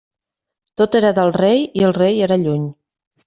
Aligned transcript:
Tot 0.81 0.97
era 0.99 1.11
del 1.19 1.29
rei, 1.37 1.61
i 1.81 1.85
el 1.89 1.95
rei 1.99 2.19
era 2.29 2.39
lluny. 2.47 2.67